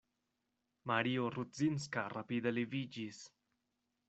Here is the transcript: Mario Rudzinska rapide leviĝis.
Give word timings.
Mario 0.91 1.27
Rudzinska 1.35 2.07
rapide 2.17 2.57
leviĝis. 2.59 3.23